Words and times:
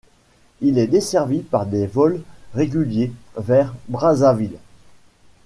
Il 0.61 0.79
est 0.79 0.87
desservi 0.87 1.41
par 1.41 1.67
des 1.67 1.85
vols 1.85 2.21
réguliers 2.55 3.11
vers 3.37 3.71
Brazzaville. 3.87 4.57